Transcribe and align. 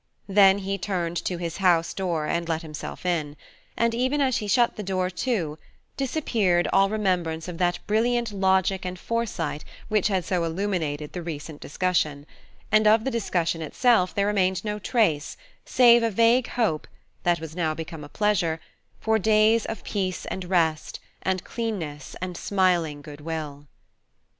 Then 0.27 0.57
he 0.57 0.79
turned 0.79 1.17
to 1.25 1.37
his 1.37 1.57
house 1.57 1.93
door 1.93 2.25
and 2.25 2.49
let 2.49 2.63
himself 2.63 3.05
in; 3.05 3.37
and 3.77 3.93
even 3.93 4.19
as 4.19 4.37
he 4.37 4.47
shut 4.47 4.75
the 4.75 4.81
door 4.81 5.11
to, 5.11 5.59
disappeared 5.95 6.67
all 6.73 6.89
remembrance 6.89 7.47
of 7.47 7.59
that 7.59 7.77
brilliant 7.85 8.31
logic 8.31 8.83
and 8.83 8.97
foresight 8.97 9.63
which 9.89 10.07
had 10.07 10.25
so 10.25 10.43
illuminated 10.43 11.13
the 11.13 11.21
recent 11.21 11.61
discussion; 11.61 12.25
and 12.71 12.87
of 12.87 13.03
the 13.03 13.11
discussion 13.11 13.61
itself 13.61 14.15
there 14.15 14.25
remained 14.25 14.65
no 14.65 14.79
trace, 14.79 15.37
save 15.65 16.01
a 16.01 16.09
vague 16.09 16.47
hope, 16.47 16.87
that 17.21 17.39
was 17.39 17.55
now 17.55 17.75
become 17.75 18.03
a 18.03 18.09
pleasure, 18.09 18.59
for 18.99 19.19
days 19.19 19.67
of 19.67 19.83
peace 19.83 20.25
and 20.25 20.45
rest, 20.45 20.99
and 21.21 21.43
cleanness 21.43 22.15
and 22.19 22.35
smiling 22.37 23.03
goodwill. 23.03 23.67